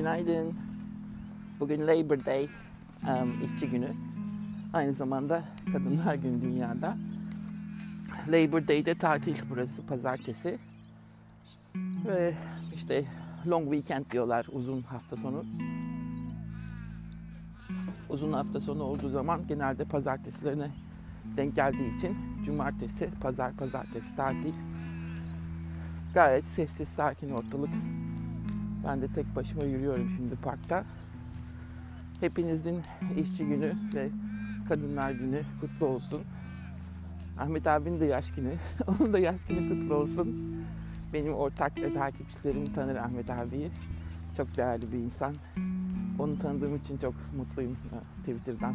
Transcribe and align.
Günaydın. 0.00 0.54
Bugün 1.60 1.86
Labor 1.86 2.24
Day, 2.24 2.48
um, 3.02 3.44
işçi 3.44 3.70
günü. 3.70 3.88
Aynı 4.72 4.94
zamanda 4.94 5.44
Kadınlar 5.72 6.14
Günü 6.14 6.42
dünyada. 6.42 6.96
Labor 8.28 8.68
Day'de 8.68 8.94
tatil 8.94 9.36
burası 9.50 9.86
pazartesi. 9.86 10.58
Ve 12.06 12.34
işte 12.74 13.04
long 13.46 13.64
weekend 13.64 14.10
diyorlar 14.10 14.46
uzun 14.52 14.82
hafta 14.82 15.16
sonu. 15.16 15.44
Uzun 18.08 18.32
hafta 18.32 18.60
sonu 18.60 18.82
olduğu 18.82 19.08
zaman 19.08 19.46
genelde 19.46 19.84
pazartesilerine 19.84 20.70
denk 21.36 21.56
geldiği 21.56 21.96
için 21.96 22.16
cumartesi, 22.44 23.10
pazar, 23.20 23.52
pazartesi 23.52 24.16
tatil. 24.16 24.54
Gayet 26.14 26.46
sessiz, 26.46 26.88
sakin 26.88 27.30
ortalık. 27.30 27.70
Ben 28.86 29.02
de 29.02 29.08
tek 29.08 29.36
başıma 29.36 29.64
yürüyorum 29.64 30.10
şimdi 30.16 30.36
parkta. 30.36 30.84
Hepinizin 32.20 32.82
işçi 33.16 33.46
günü 33.46 33.72
ve 33.94 34.10
kadınlar 34.68 35.10
günü 35.10 35.42
kutlu 35.60 35.86
olsun. 35.86 36.22
Ahmet 37.38 37.66
abinin 37.66 38.00
de 38.00 38.04
yaş 38.04 38.32
günü. 38.32 38.52
Onun 38.86 39.12
da 39.12 39.18
yaş 39.18 39.44
günü 39.44 39.68
kutlu 39.68 39.94
olsun. 39.94 40.56
Benim 41.12 41.34
ortak 41.34 41.78
ve 41.78 41.94
takipçilerim 41.94 42.72
tanır 42.72 42.96
Ahmet 42.96 43.30
abiyi. 43.30 43.70
Çok 44.36 44.56
değerli 44.56 44.92
bir 44.92 44.98
insan. 44.98 45.34
Onu 46.18 46.38
tanıdığım 46.38 46.76
için 46.76 46.98
çok 46.98 47.14
mutluyum 47.36 47.72
e, 47.72 48.20
Twitter'dan. 48.20 48.74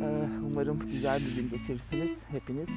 Ee, 0.00 0.28
Umarım 0.46 0.78
güzel 0.92 1.20
bir 1.20 1.36
gün 1.36 1.50
geçirirsiniz 1.50 2.16
hepiniz. 2.30 2.68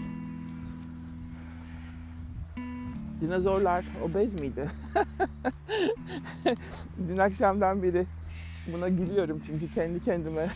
Dinozorlar 3.24 3.86
obez 4.04 4.42
miydi? 4.42 4.68
Dün 7.10 7.18
akşamdan 7.18 7.84
beri 7.84 8.06
buna 8.74 8.88
gülüyorum 8.88 9.42
çünkü 9.46 9.74
kendi 9.74 10.04
kendime 10.04 10.50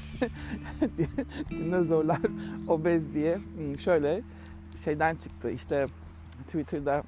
dinozorlar 1.50 2.20
obez 2.68 3.14
diye 3.14 3.36
hmm, 3.36 3.78
şöyle 3.78 4.22
şeyden 4.84 5.16
çıktı 5.16 5.52
işte 5.52 5.88
Twitter'da 6.46 7.04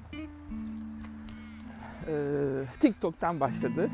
e, 2.06 2.14
TikTok'tan 2.80 3.40
başladı. 3.40 3.90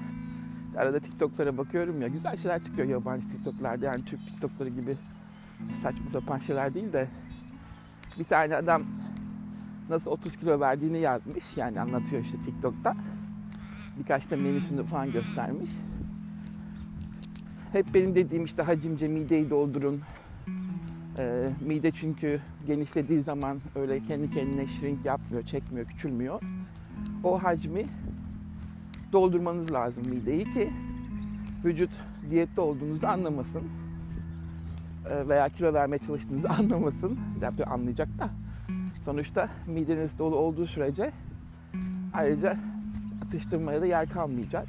Arada 0.76 1.00
TikTok'lara 1.00 1.58
bakıyorum 1.58 2.02
ya 2.02 2.08
güzel 2.08 2.36
şeyler 2.36 2.62
çıkıyor 2.62 2.88
yabancı 2.88 3.28
TikTok'larda 3.28 3.86
yani 3.86 4.04
Türk 4.04 4.26
TikTok'ları 4.26 4.68
gibi 4.68 4.96
saçma 5.82 6.08
sapan 6.08 6.38
şeyler 6.38 6.74
değil 6.74 6.92
de 6.92 7.08
bir 8.18 8.24
tane 8.24 8.56
adam 8.56 8.82
nasıl 9.90 10.10
30 10.10 10.36
kilo 10.36 10.60
verdiğini 10.60 10.98
yazmış. 10.98 11.56
Yani 11.56 11.80
anlatıyor 11.80 12.22
işte 12.22 12.38
TikTok'ta. 12.40 12.96
Birkaç 13.98 14.30
da 14.30 14.36
menüsünü 14.36 14.84
falan 14.84 15.12
göstermiş. 15.12 15.70
Hep 17.72 17.94
benim 17.94 18.14
dediğim 18.14 18.44
işte 18.44 18.62
hacimce 18.62 19.08
mideyi 19.08 19.50
doldurun. 19.50 20.02
Ee, 21.18 21.46
mide 21.60 21.90
çünkü 21.90 22.40
genişlediği 22.66 23.20
zaman 23.20 23.60
öyle 23.74 24.02
kendi 24.02 24.30
kendine 24.30 24.66
shrink 24.66 25.04
yapmıyor, 25.04 25.42
çekmiyor, 25.42 25.86
küçülmüyor. 25.86 26.42
O 27.24 27.42
hacmi 27.42 27.82
doldurmanız 29.12 29.72
lazım 29.72 30.04
mideyi 30.08 30.44
ki 30.44 30.72
vücut 31.64 31.90
diyette 32.30 32.60
olduğunuzu 32.60 33.06
anlamasın. 33.06 33.62
Ee, 35.10 35.28
veya 35.28 35.48
kilo 35.48 35.74
vermeye 35.74 35.98
çalıştığınızı 35.98 36.48
anlamasın. 36.58 37.18
Yani 37.42 37.64
anlayacak 37.64 38.08
da. 38.18 38.30
Sonuçta 39.06 39.48
mideniz 39.66 40.18
dolu 40.18 40.36
olduğu 40.36 40.66
sürece 40.66 41.12
ayrıca 42.14 42.56
atıştırmaya 43.26 43.80
da 43.80 43.86
yer 43.86 44.08
kalmayacak. 44.08 44.68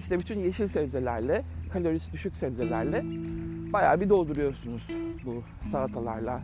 İşte 0.00 0.20
bütün 0.20 0.38
yeşil 0.38 0.66
sebzelerle, 0.66 1.44
kalorisi 1.72 2.12
düşük 2.12 2.36
sebzelerle 2.36 3.02
bayağı 3.72 4.00
bir 4.00 4.08
dolduruyorsunuz 4.08 4.88
bu 5.24 5.42
salatalarla. 5.70 6.40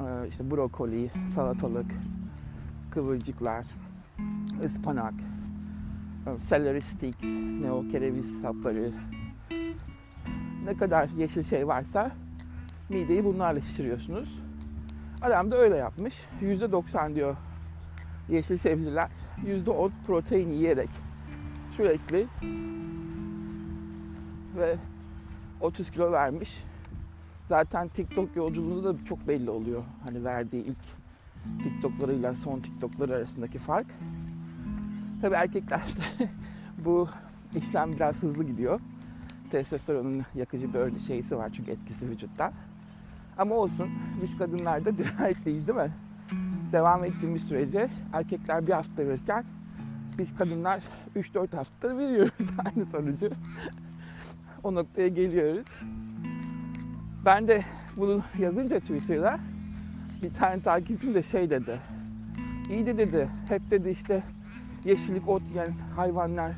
Ee, 0.00 0.28
işte 0.28 0.50
brokoli, 0.50 1.10
salatalık, 1.28 1.94
kıvırcıklar, 2.90 3.66
ıspanak, 4.64 5.14
celery 6.48 6.80
sticks, 6.80 7.36
ne 7.60 7.72
o 7.72 7.88
kereviz 7.88 8.40
sapları, 8.40 8.92
ne 10.64 10.76
kadar 10.76 11.08
yeşil 11.08 11.42
şey 11.42 11.66
varsa 11.66 12.10
mideyi 12.88 13.24
bunlarla 13.24 13.60
şişiriyorsunuz. 13.60 14.51
Adam 15.22 15.50
da 15.50 15.56
öyle 15.56 15.76
yapmış. 15.76 16.24
%90 16.40 17.14
diyor 17.14 17.36
yeşil 18.28 18.56
sebzeler, 18.56 19.08
%10 19.46 19.90
protein 20.06 20.50
yiyerek 20.50 20.90
sürekli 21.70 22.26
ve 24.56 24.76
30 25.60 25.90
kilo 25.90 26.12
vermiş. 26.12 26.64
Zaten 27.46 27.88
TikTok 27.88 28.36
yolculuğunda 28.36 28.98
da 28.98 29.04
çok 29.04 29.28
belli 29.28 29.50
oluyor. 29.50 29.82
Hani 30.06 30.24
verdiği 30.24 30.64
ilk 30.64 30.84
TikTok'larıyla 31.62 32.36
son 32.36 32.60
TikTok'ları 32.60 33.14
arasındaki 33.14 33.58
fark. 33.58 33.86
Tabii 35.20 35.34
erkeklerde 35.34 36.02
bu 36.84 37.08
işlem 37.56 37.92
biraz 37.92 38.22
hızlı 38.22 38.44
gidiyor. 38.44 38.80
Testosteronun 39.50 40.22
yakıcı 40.34 40.74
bir 40.74 40.78
örne 40.78 40.98
şeysi 40.98 41.36
var 41.36 41.50
çünkü 41.52 41.70
etkisi 41.70 42.08
vücutta. 42.10 42.52
Ama 43.38 43.54
olsun 43.54 43.88
biz 44.22 44.38
kadınlar 44.38 44.84
da 44.84 44.98
dirayetliyiz 44.98 45.66
değil 45.66 45.78
mi? 45.78 45.92
Devam 46.72 47.04
ettiğimiz 47.04 47.42
sürece 47.42 47.90
erkekler 48.12 48.66
bir 48.66 48.72
hafta 48.72 49.06
verirken 49.08 49.44
biz 50.18 50.36
kadınlar 50.36 50.82
3-4 51.16 51.56
hafta 51.56 51.98
veriyoruz 51.98 52.50
aynı 52.64 52.86
sonucu. 52.86 53.30
o 54.62 54.74
noktaya 54.74 55.08
geliyoruz. 55.08 55.66
Ben 57.24 57.48
de 57.48 57.60
bunu 57.96 58.22
yazınca 58.38 58.80
Twitter'da 58.80 59.38
bir 60.22 60.34
tane 60.34 60.62
takipçim 60.62 61.14
de 61.14 61.22
şey 61.22 61.50
dedi. 61.50 61.78
İyi 62.70 62.86
de 62.86 62.98
dedi, 62.98 63.28
hep 63.48 63.70
dedi 63.70 63.90
işte 63.90 64.22
yeşillik 64.84 65.28
ot 65.28 65.42
yiyen 65.50 65.74
hayvanlar 65.96 66.52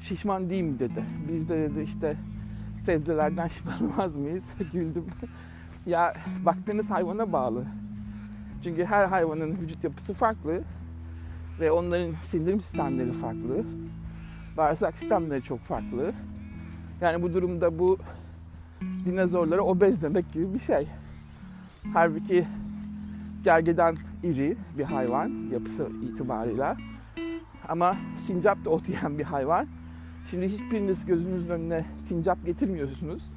şişman 0.00 0.50
değil 0.50 0.62
mi 0.62 0.78
dedi. 0.78 1.04
Biz 1.28 1.48
de 1.48 1.70
dedi 1.70 1.82
işte 1.82 2.16
sebzelerden 2.84 3.48
şişmanlamaz 3.54 4.16
mıyız? 4.16 4.44
Güldüm. 4.72 5.06
Ya 5.86 6.14
baktığınız 6.44 6.90
hayvana 6.90 7.32
bağlı. 7.32 7.64
Çünkü 8.64 8.84
her 8.84 9.04
hayvanın 9.04 9.50
vücut 9.50 9.84
yapısı 9.84 10.14
farklı 10.14 10.62
ve 11.60 11.72
onların 11.72 12.14
sindirim 12.22 12.60
sistemleri 12.60 13.12
farklı. 13.12 13.64
Bağırsak 14.56 14.98
sistemleri 14.98 15.42
çok 15.42 15.60
farklı. 15.60 16.10
Yani 17.00 17.22
bu 17.22 17.34
durumda 17.34 17.78
bu 17.78 17.98
dinozorlara 19.04 19.62
obez 19.62 20.02
demek 20.02 20.32
gibi 20.32 20.54
bir 20.54 20.58
şey. 20.58 20.88
Halbuki 21.92 22.46
gergedan 23.44 23.96
iri 24.22 24.56
bir 24.78 24.84
hayvan 24.84 25.50
yapısı 25.52 25.88
itibarıyla. 26.02 26.76
Ama 27.68 27.96
sincap 28.16 28.64
da 28.64 28.70
ot 28.70 28.88
yiyen 28.88 29.18
bir 29.18 29.24
hayvan. 29.24 29.66
Şimdi 30.30 30.48
hiçbiriniz 30.48 31.06
gözünüzün 31.06 31.48
önüne 31.48 31.84
sincap 31.98 32.46
getirmiyorsunuz 32.46 33.32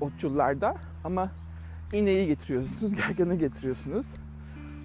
otçullarda 0.00 0.74
ama 1.04 1.30
ineği 1.92 2.26
getiriyorsunuz, 2.26 2.94
gerganı 3.06 3.34
getiriyorsunuz. 3.34 4.14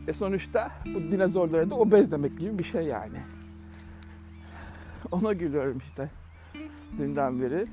E 0.08 0.14
sonuçta 0.14 0.72
bu 0.86 1.12
dinozorlara 1.12 1.70
da 1.70 1.76
obez 1.76 2.12
demek 2.12 2.40
gibi 2.40 2.60
bir 2.60 2.64
şey 2.64 2.86
yani. 2.86 3.18
Ona 5.12 5.34
gülüyorum 5.34 5.78
işte 5.78 6.10
dünden 6.98 7.42
beri. 7.42 7.68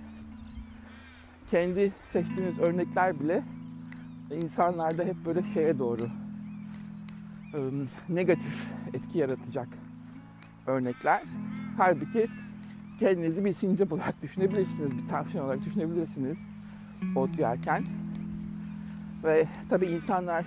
Kendi 1.51 1.93
seçtiğiniz 2.05 2.59
örnekler 2.59 3.21
bile 3.21 3.43
insanlarda 4.31 5.05
hep 5.05 5.17
böyle 5.27 5.43
şeye 5.43 5.79
doğru 5.79 6.09
negatif 8.09 8.73
etki 8.95 9.19
yaratacak 9.19 9.69
örnekler. 10.67 11.23
Halbuki 11.79 12.29
kendinizi 12.99 13.45
bir 13.45 13.53
sincap 13.53 13.93
olarak 13.93 14.23
düşünebilirsiniz, 14.23 14.99
bir 14.99 15.09
tavşan 15.09 15.45
olarak 15.45 15.65
düşünebilirsiniz 15.65 16.39
ot 17.17 17.39
yerken. 17.39 17.85
Ve 19.25 19.49
tabii 19.69 19.87
insanlar 19.87 20.45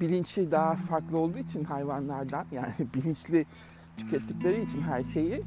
bilinçli 0.00 0.50
daha 0.50 0.74
farklı 0.74 1.20
olduğu 1.20 1.38
için 1.38 1.64
hayvanlardan 1.64 2.46
yani 2.52 2.72
bilinçli 2.94 3.46
tükettikleri 3.96 4.62
için 4.62 4.82
her 4.82 5.04
şeyi 5.04 5.42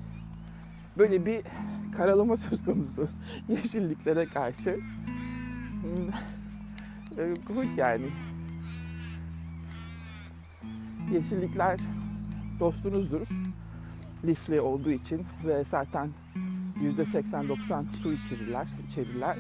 böyle 0.98 1.26
bir 1.26 1.42
karalama 1.98 2.38
söz 2.38 2.66
konusu 2.66 3.08
yeşilliklere 3.50 4.26
karşı. 4.26 4.80
Komik 7.48 7.78
yani. 7.78 8.06
Yeşillikler 11.12 11.80
dostunuzdur. 12.60 13.28
Lifli 14.26 14.62
olduğu 14.62 14.92
için 14.92 15.26
ve 15.46 15.64
zaten 15.64 16.10
%80-90 16.82 17.94
su 17.94 18.14
içerirler, 18.14 18.68
içerirler. 18.88 19.38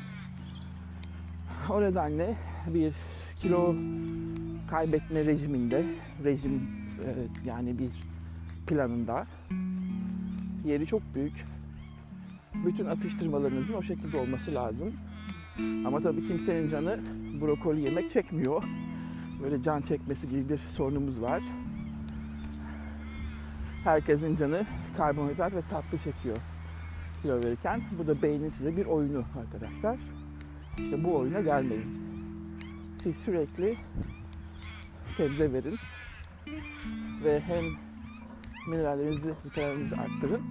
O 1.69 1.81
nedenle 1.81 2.35
bir 2.67 2.93
kilo 3.39 3.75
kaybetme 4.69 5.25
rejiminde, 5.25 5.85
rejim 6.23 6.69
yani 7.45 7.79
bir 7.79 7.91
planında. 8.67 9.27
Yeri 10.65 10.85
çok 10.85 11.01
büyük. 11.15 11.45
Bütün 12.65 12.85
atıştırmalarınızın 12.85 13.73
o 13.73 13.81
şekilde 13.81 14.19
olması 14.19 14.55
lazım. 14.55 14.93
Ama 15.57 15.99
tabii 15.99 16.27
kimsenin 16.27 16.67
canı 16.67 16.99
brokoli 17.41 17.81
yemek 17.81 18.11
çekmiyor. 18.11 18.63
Böyle 19.43 19.61
can 19.61 19.81
çekmesi 19.81 20.29
gibi 20.29 20.49
bir 20.49 20.57
sorunumuz 20.57 21.21
var. 21.21 21.43
Herkesin 23.83 24.35
canı 24.35 24.65
karbonhidrat 24.97 25.53
ve 25.53 25.61
tatlı 25.61 25.97
çekiyor 25.97 26.37
kilo 27.21 27.38
verirken. 27.38 27.81
Bu 28.00 28.07
da 28.07 28.21
beynin 28.21 28.50
size 28.50 28.77
bir 28.77 28.85
oyunu 28.85 29.25
arkadaşlar. 29.39 30.00
İşte 30.79 31.03
bu 31.03 31.15
oyuna 31.15 31.41
gelmeyin. 31.41 32.06
Siz 33.03 33.17
sürekli 33.17 33.77
sebze 35.09 35.53
verin 35.53 35.75
ve 37.23 37.39
hem 37.39 37.63
minerallerinizi, 38.69 39.33
vitaminlerinizi 39.45 39.95
arttırın 39.95 40.41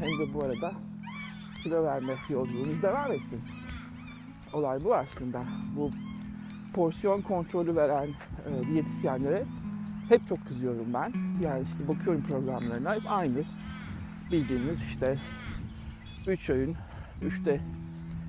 hem 0.00 0.18
de 0.18 0.34
bu 0.34 0.44
arada 0.44 0.72
kilo 1.62 1.84
verme 1.84 2.14
yolculuğunuz 2.28 2.82
devam 2.82 3.12
etsin. 3.12 3.40
Olay 4.52 4.84
bu 4.84 4.94
aslında. 4.94 5.44
Bu 5.76 5.90
porsiyon 6.74 7.22
kontrolü 7.22 7.76
veren 7.76 8.08
e, 8.08 8.66
diyetisyenlere 8.66 9.44
hep 10.08 10.28
çok 10.28 10.46
kızıyorum 10.46 10.94
ben. 10.94 11.12
Yani 11.42 11.62
işte 11.62 11.88
bakıyorum 11.88 12.22
programlarına 12.22 12.94
hep 12.94 13.02
aynı. 13.06 13.44
Bildiğimiz 14.32 14.82
işte 14.82 15.18
3 16.26 16.50
öğün, 16.50 16.76
3'te 17.22 17.60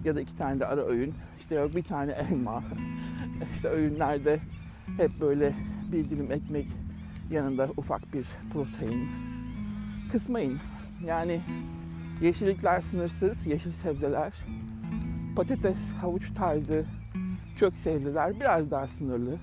ya 0.03 0.15
da 0.15 0.21
iki 0.21 0.35
tane 0.35 0.59
de 0.59 0.65
ara 0.65 0.81
öğün. 0.85 1.13
İşte 1.39 1.55
yok 1.55 1.75
bir 1.75 1.83
tane 1.83 2.11
elma. 2.11 2.63
işte 3.55 3.67
öğünlerde 3.67 4.39
hep 4.97 5.21
böyle 5.21 5.55
bir 5.91 6.09
dilim 6.09 6.31
ekmek 6.31 6.67
yanında 7.31 7.67
ufak 7.77 8.13
bir 8.13 8.25
protein. 8.53 9.09
Kısmayın. 10.11 10.59
Yani 11.07 11.41
yeşillikler 12.21 12.81
sınırsız, 12.81 13.45
yeşil 13.45 13.71
sebzeler, 13.71 14.33
patates, 15.35 15.91
havuç 15.91 16.33
tarzı 16.33 16.85
kök 17.55 17.77
sebzeler 17.77 18.39
biraz 18.41 18.71
daha 18.71 18.87
sınırlı. 18.87 19.37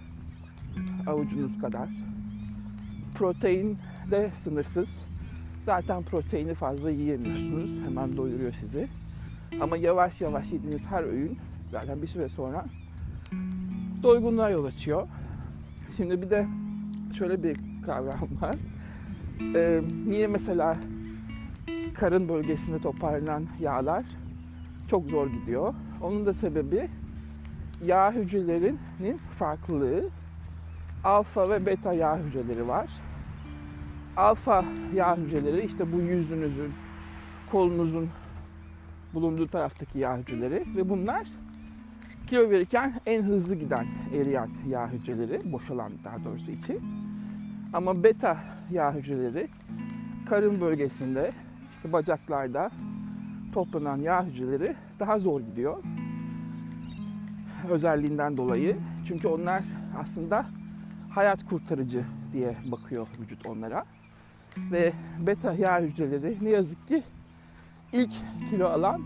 Avucunuz 1.06 1.58
kadar. 1.58 2.09
Protein 3.14 3.78
de 4.10 4.26
sınırsız. 4.34 5.02
Zaten 5.62 6.02
proteini 6.02 6.54
fazla 6.54 6.90
yiyemiyorsunuz. 6.90 7.80
Hemen 7.84 8.16
doyuruyor 8.16 8.52
sizi. 8.52 8.88
Ama 9.60 9.76
yavaş 9.76 10.20
yavaş 10.20 10.52
yediğiniz 10.52 10.86
her 10.86 11.02
öğün 11.02 11.38
zaten 11.70 12.02
bir 12.02 12.06
süre 12.06 12.28
sonra 12.28 12.64
doygunluğa 14.02 14.50
yol 14.50 14.64
açıyor. 14.64 15.08
Şimdi 15.96 16.22
bir 16.22 16.30
de 16.30 16.46
şöyle 17.18 17.42
bir 17.42 17.56
kavram 17.86 18.28
var. 18.40 18.54
Ee, 19.54 19.82
niye 20.06 20.26
mesela 20.26 20.76
karın 21.94 22.28
bölgesinde 22.28 22.78
toparlanan 22.78 23.46
yağlar 23.60 24.04
çok 24.88 25.10
zor 25.10 25.26
gidiyor? 25.26 25.74
Onun 26.02 26.26
da 26.26 26.34
sebebi 26.34 26.88
yağ 27.84 28.12
hücrelerinin 28.12 29.16
farklılığı. 29.16 30.08
Alfa 31.04 31.50
ve 31.50 31.66
beta 31.66 31.92
yağ 31.92 32.18
hücreleri 32.18 32.68
var. 32.68 32.90
Alfa 34.16 34.64
yağ 34.94 35.16
hücreleri 35.16 35.64
işte 35.64 35.92
bu 35.92 36.00
yüzünüzün, 36.00 36.72
kolunuzun 37.50 38.10
bulunduğu 39.14 39.46
taraftaki 39.46 39.98
yağ 39.98 40.18
hücreleri 40.18 40.64
ve 40.76 40.88
bunlar 40.88 41.28
kilo 42.26 42.50
verirken 42.50 43.00
en 43.06 43.22
hızlı 43.22 43.54
giden 43.54 43.86
eriyen 44.14 44.50
yağ 44.68 44.88
hücreleri, 44.88 45.52
boşalan 45.52 45.92
daha 46.04 46.24
doğrusu 46.24 46.50
içi. 46.50 46.78
Ama 47.72 48.04
beta 48.04 48.36
yağ 48.70 48.94
hücreleri 48.94 49.48
karın 50.28 50.60
bölgesinde, 50.60 51.30
işte 51.72 51.92
bacaklarda 51.92 52.70
toplanan 53.52 53.96
yağ 53.96 54.24
hücreleri 54.24 54.76
daha 55.00 55.18
zor 55.18 55.40
gidiyor. 55.40 55.82
Özelliğinden 57.70 58.36
dolayı. 58.36 58.76
Çünkü 59.06 59.28
onlar 59.28 59.64
aslında 59.98 60.46
hayat 61.10 61.48
kurtarıcı 61.48 62.04
diye 62.32 62.56
bakıyor 62.64 63.06
vücut 63.20 63.46
onlara. 63.46 63.84
Ve 64.56 64.92
beta 65.18 65.52
yağ 65.52 65.80
hücreleri 65.80 66.38
ne 66.42 66.50
yazık 66.50 66.88
ki 66.88 67.02
ilk 67.92 68.12
kilo 68.50 68.68
alan 68.68 69.02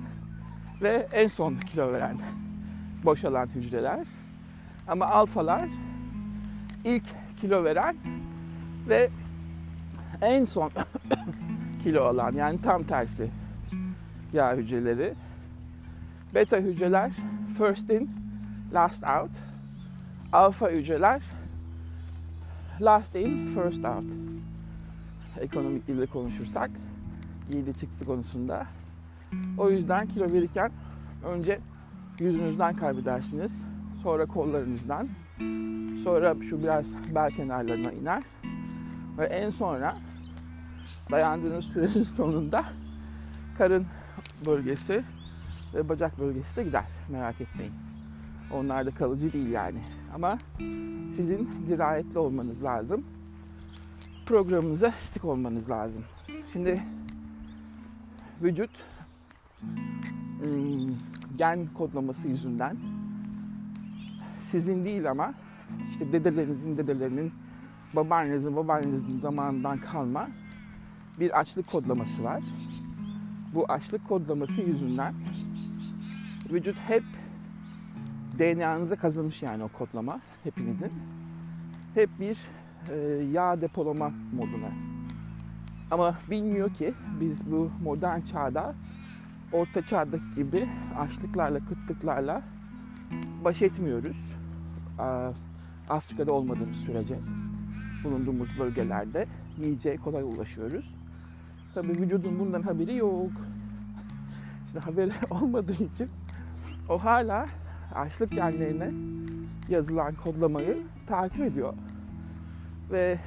ve 0.82 1.06
en 1.12 1.26
son 1.26 1.54
kilo 1.54 1.92
veren 1.92 2.18
boşalan 3.04 3.46
hücreler. 3.46 4.06
Ama 4.88 5.06
alfalar 5.06 5.68
ilk 6.84 7.04
kilo 7.40 7.64
veren 7.64 7.96
ve 8.88 9.10
en 10.22 10.44
son 10.44 10.70
kilo 11.82 12.00
alan 12.00 12.32
yani 12.32 12.62
tam 12.62 12.82
tersi 12.82 13.30
yağ 14.32 14.56
hücreleri. 14.56 15.14
Beta 16.34 16.56
hücreler 16.56 17.12
first 17.58 17.90
in, 17.90 18.10
last 18.72 19.04
out. 19.10 19.30
Alfa 20.32 20.70
hücreler 20.70 21.22
last 22.80 23.16
in, 23.16 23.46
first 23.46 23.84
out. 23.84 24.04
Ekonomik 25.40 25.86
dilde 25.88 26.06
konuşursak 26.06 26.70
giydi 27.50 27.74
çıktı 27.74 28.04
konusunda. 28.04 28.66
O 29.58 29.70
yüzden 29.70 30.06
kilo 30.06 30.32
verirken 30.32 30.70
önce 31.24 31.60
yüzünüzden 32.20 32.76
kaybedersiniz. 32.76 33.56
Sonra 34.02 34.26
kollarınızdan. 34.26 35.08
Sonra 36.04 36.34
şu 36.42 36.62
biraz 36.62 36.92
bel 37.14 37.30
kenarlarına 37.30 37.92
iner. 37.92 38.22
Ve 39.18 39.24
en 39.24 39.50
sonra 39.50 39.94
dayandığınız 41.10 41.64
sürenin 41.64 42.04
sonunda 42.16 42.64
karın 43.58 43.86
bölgesi 44.46 45.04
ve 45.74 45.88
bacak 45.88 46.18
bölgesi 46.18 46.56
de 46.56 46.64
gider. 46.64 46.86
Merak 47.08 47.40
etmeyin. 47.40 47.72
Onlar 48.52 48.86
da 48.86 48.90
kalıcı 48.90 49.32
değil 49.32 49.50
yani. 49.50 49.78
Ama 50.14 50.38
sizin 51.12 51.48
dirayetli 51.68 52.18
olmanız 52.18 52.64
lazım. 52.64 53.04
Programınıza 54.26 54.90
stik 54.90 55.24
olmanız 55.24 55.70
lazım. 55.70 56.04
Şimdi 56.52 56.82
vücut 58.42 58.70
hmm, 60.42 60.96
gen 61.36 61.66
kodlaması 61.66 62.28
yüzünden 62.28 62.76
sizin 64.42 64.84
değil 64.84 65.10
ama 65.10 65.34
işte 65.90 66.12
dedelerinizin 66.12 66.76
dedelerinin 66.76 67.32
babaannenizin 67.96 68.56
babaannenizin 68.56 69.18
zamanından 69.18 69.78
kalma 69.78 70.28
bir 71.20 71.40
açlık 71.40 71.70
kodlaması 71.70 72.24
var. 72.24 72.42
Bu 73.54 73.64
açlık 73.72 74.08
kodlaması 74.08 74.62
yüzünden 74.62 75.14
vücut 76.50 76.76
hep 76.76 77.04
DNA'nıza 78.38 78.96
kazınmış 78.96 79.42
yani 79.42 79.64
o 79.64 79.68
kodlama 79.68 80.20
hepinizin. 80.44 80.92
Hep 81.94 82.10
bir 82.20 82.38
e, 82.90 82.96
yağ 83.32 83.60
depolama 83.60 84.10
moduna. 84.32 84.70
Ama 85.90 86.18
bilmiyor 86.30 86.74
ki 86.74 86.94
biz 87.20 87.50
bu 87.52 87.70
modern 87.82 88.20
çağda 88.20 88.74
orta 89.52 89.86
çağdaki 89.86 90.34
gibi 90.34 90.68
açlıklarla, 90.98 91.58
kıtlıklarla 91.58 92.42
baş 93.44 93.62
etmiyoruz. 93.62 94.34
Afrika'da 95.88 96.32
olmadığımız 96.32 96.76
sürece 96.76 97.18
bulunduğumuz 98.04 98.58
bölgelerde 98.58 99.26
yiyeceğe 99.58 99.96
kolay 99.96 100.22
ulaşıyoruz. 100.22 100.94
Tabii 101.74 101.88
vücudun 101.88 102.38
bundan 102.38 102.62
haberi 102.62 102.96
yok. 102.96 103.30
İşte 104.66 104.78
haberi 104.80 105.12
olmadığı 105.30 105.84
için 105.84 106.08
o 106.88 107.04
hala 107.04 107.46
açlık 107.94 108.30
genlerine 108.30 108.90
yazılan 109.68 110.14
kodlamayı 110.14 110.78
takip 111.06 111.40
ediyor. 111.40 111.74
Ve 112.92 113.18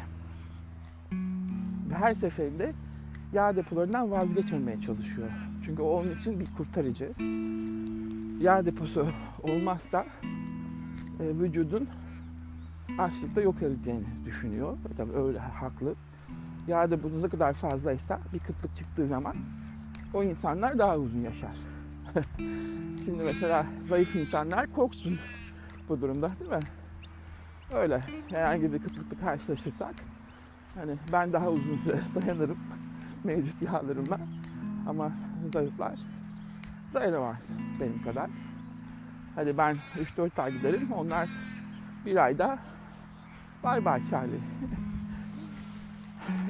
her 1.94 2.14
seferinde 2.14 2.74
yağ 3.34 3.56
depolarından 3.56 4.12
vazgeçmemeye 4.12 4.82
çalışıyor. 4.82 5.30
Çünkü 5.64 5.82
o 5.82 5.90
onun 5.90 6.12
için 6.12 6.40
bir 6.40 6.48
kurtarıcı. 6.58 7.12
Yağ 8.42 8.66
deposu 8.66 9.08
olmazsa 9.44 10.06
e, 11.20 11.40
vücudun 11.40 11.88
açlıkta 12.98 13.42
yok 13.42 13.62
edeceğini 13.62 14.06
düşünüyor. 14.26 14.78
Tabii 14.98 15.14
öyle 15.14 15.40
haklı. 15.40 15.96
Yağ 16.68 16.92
deposu 16.92 17.24
ne 17.24 17.30
kadar 17.30 17.54
fazlaysa 17.54 18.20
bir 18.34 18.40
kıtlık 18.40 18.76
çıktığı 18.76 19.08
zaman 19.08 19.36
o 20.14 20.24
insanlar 20.24 20.78
daha 20.78 20.98
uzun 20.98 21.22
yaşar. 21.22 21.77
Şimdi 23.06 23.24
mesela 23.24 23.66
zayıf 23.80 24.16
insanlar 24.16 24.74
korksun 24.74 25.18
bu 25.90 26.02
durumda 26.02 26.32
değil 26.40 26.52
mi? 26.52 26.60
Öyle. 27.74 28.02
Herhangi 28.30 28.74
bir 28.74 28.80
kıtlıkla 28.80 29.20
karşılaşırsak 29.20 29.96
hani 30.76 30.96
ben 31.14 31.34
daha 31.34 31.50
uzun 31.50 31.78
süre 31.78 32.00
dayanırım. 32.16 32.58
Mevcut 33.24 33.62
yağlarımla. 33.62 34.20
Ama 34.88 35.12
zayıflar 35.54 35.96
dayanamaz 36.94 37.48
benim 37.80 38.02
kadar. 38.02 38.30
Hadi 39.36 39.58
ben 39.58 39.78
3-4 40.18 40.42
ay 40.42 40.54
giderim 40.54 40.92
onlar 40.92 41.30
bir 42.06 42.16
ayda 42.16 42.60
bay 43.64 43.86
bay 43.86 44.04
Charlie. 44.10 44.40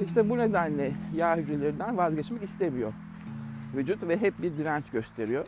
İşte 0.04 0.30
bu 0.30 0.38
nedenle 0.38 0.92
yağ 1.14 1.36
hücrelerinden 1.36 1.96
vazgeçmek 1.96 2.42
istemiyor 2.42 2.92
vücut 3.74 4.02
ve 4.02 4.20
hep 4.20 4.42
bir 4.42 4.58
direnç 4.58 4.90
gösteriyor. 4.90 5.46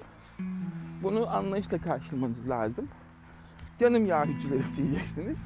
Bunu 1.03 1.29
anlayışla 1.29 1.79
karşılamanız 1.79 2.49
lazım. 2.49 2.89
Canım 3.79 4.07
yağ 4.07 4.25
hücreleri 4.25 4.77
diyeceksiniz. 4.77 5.39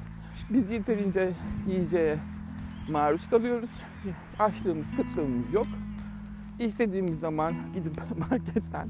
Biz 0.49 0.73
yeterince 0.73 1.31
yiyeceğe 1.67 2.19
maruz 2.89 3.29
kalıyoruz. 3.29 3.71
Açlığımız, 4.39 4.95
kıtlığımız 4.95 5.53
yok. 5.53 5.67
İstediğimiz 6.59 7.19
zaman 7.19 7.55
gidip 7.73 7.93
marketten 8.29 8.89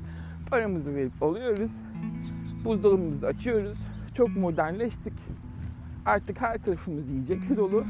paramızı 0.49 0.95
verip 0.95 1.23
alıyoruz. 1.23 1.71
Buzdolabımızı 2.65 3.27
açıyoruz. 3.27 3.77
Çok 4.13 4.29
modernleştik. 4.29 5.13
Artık 6.05 6.41
her 6.41 6.57
tarafımız 6.63 7.09
yiyecek 7.09 7.57
dolu. 7.57 7.85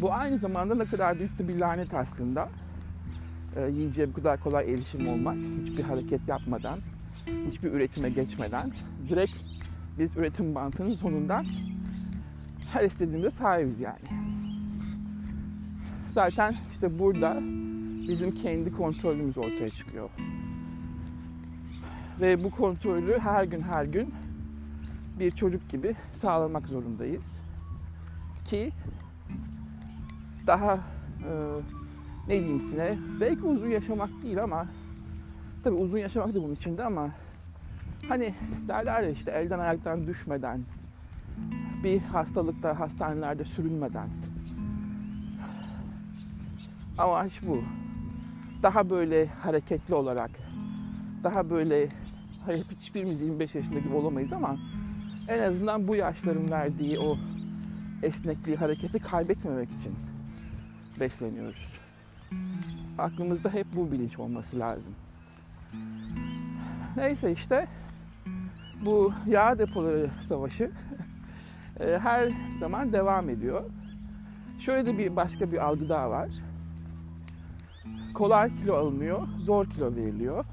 Bu 0.00 0.12
aynı 0.12 0.38
zamanda 0.38 0.74
ne 0.74 0.84
kadar 0.84 1.18
büyük 1.18 1.38
bir 1.38 1.58
lanet 1.58 1.94
aslında. 1.94 2.48
Ee, 3.56 3.70
yiyeceğe 3.70 4.08
bu 4.08 4.12
kadar 4.12 4.40
kolay 4.40 4.74
erişim 4.74 5.08
olmak, 5.08 5.36
hiçbir 5.36 5.82
hareket 5.82 6.28
yapmadan, 6.28 6.78
hiçbir 7.46 7.72
üretime 7.72 8.10
geçmeden 8.10 8.72
direkt 9.08 9.32
biz 9.98 10.16
üretim 10.16 10.54
bantının 10.54 10.92
sonundan 10.92 11.46
her 12.72 12.84
istediğimde 12.84 13.30
sahibiz 13.30 13.80
yani. 13.80 14.04
Zaten 16.08 16.54
işte 16.70 16.98
burada 16.98 17.40
bizim 18.08 18.34
kendi 18.34 18.72
kontrolümüz 18.72 19.38
ortaya 19.38 19.70
çıkıyor. 19.70 20.10
Ve 22.20 22.44
bu 22.44 22.50
kontrolü 22.50 23.18
her 23.18 23.44
gün 23.44 23.60
her 23.60 23.84
gün 23.84 24.14
bir 25.18 25.30
çocuk 25.30 25.70
gibi 25.70 25.94
sağlamak 26.12 26.68
zorundayız. 26.68 27.32
Ki 28.44 28.72
daha 30.46 30.74
e, 31.24 31.32
ne 32.28 32.38
diyeyim 32.38 32.60
size 32.60 32.98
belki 33.20 33.42
uzun 33.42 33.70
yaşamak 33.70 34.10
değil 34.22 34.42
ama 34.42 34.66
tabii 35.64 35.76
uzun 35.76 35.98
yaşamak 35.98 36.34
da 36.34 36.42
bunun 36.42 36.54
içinde 36.54 36.84
ama 36.84 37.10
hani 38.08 38.34
derler 38.68 39.02
ya 39.02 39.10
işte 39.10 39.30
elden 39.30 39.58
ayaktan 39.58 40.06
düşmeden 40.06 40.60
bir 41.84 42.00
hastalıkta 42.00 42.80
hastanelerde 42.80 43.44
sürünmeden 43.44 44.08
amaç 46.98 47.40
bu. 47.46 47.62
Daha 48.62 48.90
böyle 48.90 49.26
hareketli 49.26 49.94
olarak 49.94 50.30
daha 51.24 51.50
böyle 51.50 51.88
hayır 52.46 52.64
hiçbirimiz 52.80 53.22
25 53.22 53.54
yaşında 53.54 53.78
gibi 53.78 53.94
olamayız 53.94 54.32
ama 54.32 54.56
en 55.28 55.42
azından 55.42 55.88
bu 55.88 55.96
yaşların 55.96 56.50
verdiği 56.50 56.98
o 56.98 57.16
esnekliği, 58.02 58.56
hareketi 58.56 58.98
kaybetmemek 58.98 59.70
için 59.70 59.94
besleniyoruz. 61.00 61.75
Aklımızda 62.98 63.52
hep 63.52 63.66
bu 63.76 63.92
bilinç 63.92 64.18
olması 64.18 64.58
lazım. 64.58 64.92
Neyse 66.96 67.32
işte 67.32 67.68
bu 68.84 69.12
yağ 69.26 69.58
depoları 69.58 70.10
savaşı 70.28 70.70
e, 71.80 71.98
her 71.98 72.28
zaman 72.60 72.92
devam 72.92 73.30
ediyor. 73.30 73.64
Şöyle 74.58 74.86
de 74.86 74.98
bir 74.98 75.16
başka 75.16 75.52
bir 75.52 75.64
algı 75.64 75.88
daha 75.88 76.10
var. 76.10 76.28
Kolay 78.14 78.56
kilo 78.56 78.74
alınıyor, 78.74 79.28
zor 79.38 79.66
kilo 79.70 79.96
veriliyor. 79.96 80.44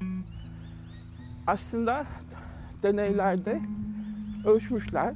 Aslında 1.46 2.06
deneylerde 2.82 3.60
ölçmüşler. 4.46 5.14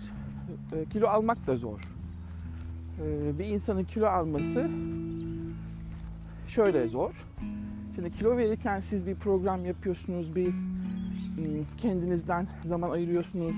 E, 0.72 0.84
kilo 0.84 1.08
almak 1.08 1.46
da 1.46 1.56
zor. 1.56 1.80
E, 3.00 3.38
bir 3.38 3.44
insanın 3.44 3.84
kilo 3.84 4.06
alması 4.06 4.70
şöyle 6.48 6.88
zor. 6.88 7.26
Şimdi 7.94 8.10
kilo 8.10 8.36
verirken 8.36 8.80
siz 8.80 9.06
bir 9.06 9.14
program 9.14 9.64
yapıyorsunuz, 9.64 10.36
bir 10.36 10.46
hmm, 10.46 11.64
kendinizden 11.76 12.48
zaman 12.64 12.90
ayırıyorsunuz. 12.90 13.56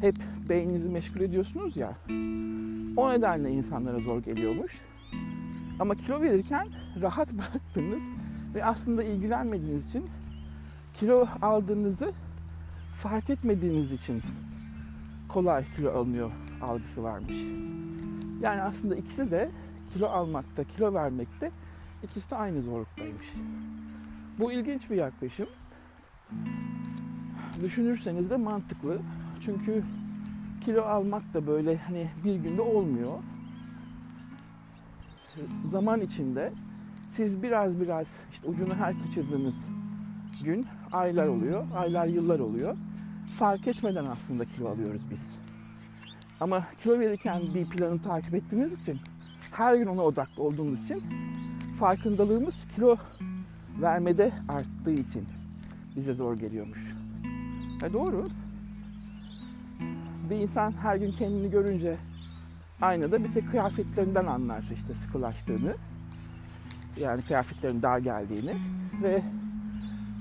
Hep 0.00 0.16
beyninizi 0.48 0.88
meşgul 0.88 1.20
ediyorsunuz 1.20 1.76
ya. 1.76 1.92
O 2.96 3.10
nedenle 3.10 3.50
insanlara 3.50 4.00
zor 4.00 4.22
geliyormuş. 4.22 4.80
Ama 5.80 5.94
kilo 5.94 6.20
verirken 6.20 6.66
rahat 7.00 7.32
bıraktınız 7.34 8.02
ve 8.54 8.64
aslında 8.64 9.04
ilgilenmediğiniz 9.04 9.86
için 9.86 10.04
kilo 10.94 11.26
aldığınızı 11.42 12.12
fark 12.94 13.30
etmediğiniz 13.30 13.92
için 13.92 14.22
kolay 15.28 15.64
kilo 15.76 15.92
alınıyor 15.92 16.30
algısı 16.62 17.02
varmış. 17.02 17.36
Yani 18.40 18.62
aslında 18.62 18.96
ikisi 18.96 19.30
de 19.30 19.50
kilo 19.92 20.06
almakta, 20.06 20.64
kilo 20.64 20.94
vermekte 20.94 21.50
ikisi 22.04 22.30
de 22.30 22.36
aynı 22.36 22.62
zorluktaymış. 22.62 23.34
Bu 24.38 24.52
ilginç 24.52 24.90
bir 24.90 24.98
yaklaşım. 24.98 25.46
Düşünürseniz 27.60 28.30
de 28.30 28.36
mantıklı. 28.36 28.98
Çünkü 29.40 29.84
kilo 30.60 30.82
almak 30.82 31.34
da 31.34 31.46
böyle 31.46 31.76
hani 31.76 32.10
bir 32.24 32.34
günde 32.34 32.62
olmuyor. 32.62 33.22
Zaman 35.66 36.00
içinde 36.00 36.52
siz 37.10 37.42
biraz 37.42 37.80
biraz 37.80 38.16
işte 38.30 38.48
ucunu 38.48 38.74
her 38.74 38.98
kaçırdığınız 38.98 39.68
gün 40.44 40.66
aylar 40.92 41.26
oluyor, 41.26 41.66
aylar 41.76 42.06
yıllar 42.06 42.38
oluyor. 42.38 42.76
Fark 43.36 43.68
etmeden 43.68 44.04
aslında 44.04 44.44
kilo 44.44 44.68
alıyoruz 44.68 45.10
biz. 45.10 45.38
Ama 46.40 46.66
kilo 46.82 46.98
verirken 46.98 47.42
bir 47.54 47.66
planı 47.66 48.02
takip 48.02 48.34
ettiğimiz 48.34 48.78
için, 48.78 49.00
her 49.52 49.76
gün 49.76 49.86
ona 49.86 50.02
odaklı 50.02 50.42
olduğumuz 50.42 50.84
için 50.84 51.02
farkındalığımız 51.74 52.66
kilo 52.74 52.96
vermede 53.80 54.32
arttığı 54.48 54.92
için 54.92 55.26
bize 55.96 56.14
zor 56.14 56.36
geliyormuş. 56.36 56.94
E 57.84 57.92
doğru. 57.92 58.24
Bir 60.30 60.36
insan 60.36 60.72
her 60.72 60.96
gün 60.96 61.10
kendini 61.10 61.50
görünce 61.50 61.96
aynada 62.82 63.24
bir 63.24 63.32
tek 63.32 63.50
kıyafetlerinden 63.50 64.26
anlar 64.26 64.64
işte 64.74 64.94
sıkılaştığını. 64.94 65.74
Yani 67.00 67.22
kıyafetlerin 67.22 67.82
dar 67.82 67.98
geldiğini 67.98 68.56
ve 69.02 69.22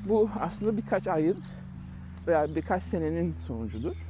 bu 0.09 0.29
aslında 0.39 0.77
birkaç 0.77 1.07
ayın 1.07 1.37
veya 2.27 2.55
birkaç 2.55 2.83
senenin 2.83 3.35
sonucudur. 3.37 4.07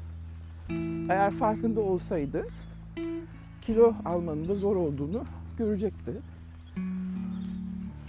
Eğer 1.09 1.31
farkında 1.31 1.81
olsaydı 1.81 2.47
kilo 3.61 3.93
almanın 4.05 4.47
da 4.47 4.55
zor 4.55 4.75
olduğunu 4.75 5.23
görecekti. 5.57 6.11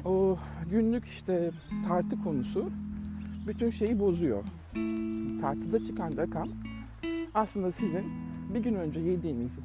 O 0.04 0.38
günlük 0.70 1.06
işte 1.06 1.50
tartı 1.88 2.22
konusu 2.24 2.70
bütün 3.46 3.70
şeyi 3.70 4.00
bozuyor. 4.00 4.44
Tartıda 5.40 5.82
çıkan 5.82 6.12
rakam 6.16 6.48
aslında 7.34 7.72
sizin 7.72 8.04
bir 8.54 8.60
gün 8.60 8.74
önce 8.74 9.00
yediğiniz 9.00 9.60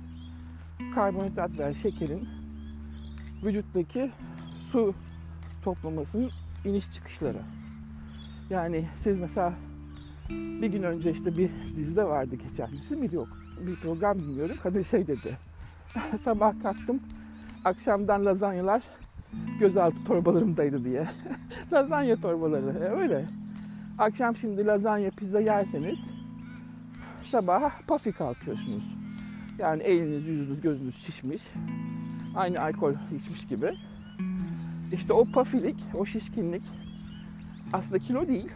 karbonhidrat 0.95 1.59
veya 1.59 1.73
şekerin 1.73 2.27
vücuttaki 3.43 4.11
su 4.57 4.93
toplamasının 5.63 6.29
iniş 6.65 6.91
çıkışları. 6.91 7.41
Yani 8.49 8.87
siz 8.95 9.19
mesela 9.19 9.53
bir 10.29 10.67
gün 10.67 10.83
önce 10.83 11.11
işte 11.11 11.37
bir 11.37 11.49
dizide 11.75 12.03
vardı 12.03 12.35
geçen 12.35 12.71
dizi 12.71 12.95
miydi 12.95 13.15
yok. 13.15 13.27
Bir 13.67 13.75
program 13.75 14.19
dinliyorum. 14.19 14.55
Kadın 14.63 14.81
şey 14.83 15.07
dedi. 15.07 15.37
Sabah 16.23 16.61
kalktım. 16.63 16.99
Akşamdan 17.65 18.25
lazanyalar 18.25 18.83
gözaltı 19.59 20.03
torbalarımdaydı 20.03 20.85
diye. 20.85 21.07
lazanya 21.73 22.15
torbaları 22.15 22.79
e, 22.79 23.01
öyle. 23.01 23.25
Akşam 23.97 24.35
şimdi 24.35 24.65
lazanya 24.65 25.11
pizza 25.11 25.39
yerseniz 25.39 26.07
sabah 27.23 27.81
pafi 27.87 28.11
kalkıyorsunuz. 28.11 28.83
Yani 29.57 29.83
eliniz, 29.83 30.27
yüzünüz, 30.27 30.61
gözünüz 30.61 30.95
şişmiş. 30.95 31.43
Aynı 32.35 32.59
alkol 32.61 32.93
içmiş 33.15 33.47
gibi. 33.47 33.73
İşte 34.91 35.13
o 35.13 35.25
pafilik, 35.25 35.75
o 35.93 36.05
şişkinlik 36.05 36.63
aslında 37.73 37.99
kilo 37.99 38.27
değil. 38.27 38.51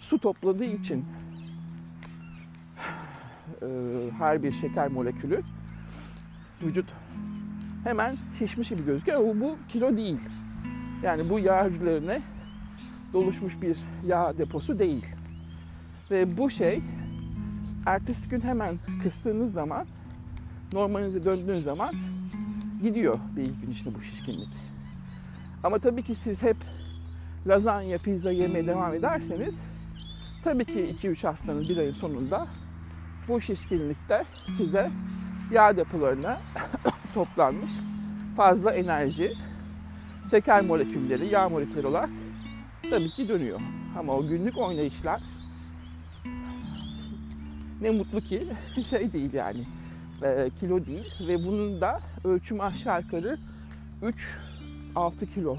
Su 0.00 0.18
topladığı 0.18 0.64
için 0.64 1.04
her 4.18 4.42
bir 4.42 4.52
şeker 4.52 4.88
molekülü 4.88 5.42
vücut 6.62 6.86
hemen 7.88 8.16
şişmiş 8.38 8.68
gibi 8.68 8.84
gözüküyor 8.84 9.20
ama 9.20 9.40
bu 9.40 9.56
kilo 9.68 9.96
değil. 9.96 10.18
Yani 11.02 11.30
bu 11.30 11.38
yağ 11.38 11.66
hücrelerine 11.66 12.22
doluşmuş 13.12 13.62
bir 13.62 13.78
yağ 14.06 14.38
deposu 14.38 14.78
değil. 14.78 15.06
Ve 16.10 16.36
bu 16.36 16.50
şey 16.50 16.82
ertesi 17.86 18.28
gün 18.28 18.40
hemen 18.40 18.74
kıstığınız 19.02 19.52
zaman 19.52 19.86
normalinize 20.72 21.24
döndüğünüz 21.24 21.64
zaman 21.64 21.94
gidiyor 22.82 23.14
bir 23.36 23.46
gün 23.46 23.70
içinde 23.70 23.94
bu 23.94 24.00
şişkinlik. 24.00 24.48
Ama 25.64 25.78
tabii 25.78 26.02
ki 26.02 26.14
siz 26.14 26.42
hep 26.42 26.56
lazanya, 27.46 27.98
pizza 27.98 28.30
yemeye 28.30 28.66
devam 28.66 28.94
ederseniz 28.94 29.66
tabii 30.44 30.64
ki 30.64 30.96
2-3 31.02 31.26
haftanın 31.26 31.68
bir 31.68 31.76
ayın 31.76 31.92
sonunda 31.92 32.46
bu 33.28 33.40
şişkinlikte 33.40 34.24
size 34.56 34.90
yağ 35.52 35.76
depolarına 35.76 36.38
toplanmış 37.14 37.70
fazla 38.36 38.72
enerji, 38.72 39.32
şeker 40.30 40.60
molekülleri, 40.60 41.26
yağ 41.26 41.48
molekülleri 41.48 41.86
olarak 41.86 42.10
tabii 42.90 43.10
ki 43.10 43.28
dönüyor. 43.28 43.60
Ama 43.98 44.12
o 44.12 44.26
günlük 44.26 44.58
oynayışlar 44.58 45.20
ne 47.80 47.90
mutlu 47.90 48.20
ki 48.20 48.48
şey 48.90 49.12
değil 49.12 49.32
yani 49.32 49.64
e, 50.22 50.50
kilo 50.60 50.86
değil 50.86 51.28
ve 51.28 51.44
bunun 51.46 51.80
da 51.80 52.00
ölçümü 52.24 52.62
aşağı 52.62 53.00
yukarı 53.00 53.38
3-6 54.94 55.26
kilo. 55.26 55.56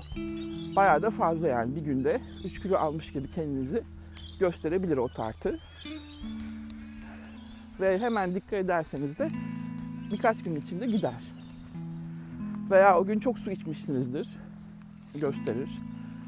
Bayağı 0.75 1.01
da 1.01 1.09
fazla 1.09 1.47
yani 1.47 1.75
bir 1.75 1.81
günde 1.81 2.21
3 2.45 2.61
kilo 2.61 2.77
almış 2.77 3.11
gibi 3.11 3.27
kendinizi 3.27 3.83
gösterebilir 4.39 4.97
o 4.97 5.07
tartı. 5.07 5.59
Ve 7.79 7.99
hemen 7.99 8.35
dikkat 8.35 8.53
ederseniz 8.53 9.19
de 9.19 9.29
birkaç 10.11 10.43
gün 10.43 10.55
içinde 10.55 10.85
gider. 10.85 11.38
Veya 12.69 12.99
o 12.99 13.05
gün 13.05 13.19
çok 13.19 13.39
su 13.39 13.51
içmişsinizdir 13.51 14.29
gösterir. 15.15 15.69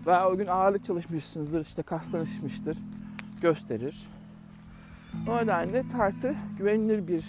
Veya 0.05 0.29
o 0.29 0.38
gün 0.38 0.48
ağırlık 0.48 0.86
çalışmışsınızdır 0.86 1.62
işte 1.62 1.81
kaslarınız 1.81 2.29
şişmiştir 2.29 2.77
gösterir. 3.41 4.10
O 5.27 5.38
nedenle 5.38 5.88
tartı 5.88 6.36
güvenilir 6.57 7.07
bir 7.07 7.24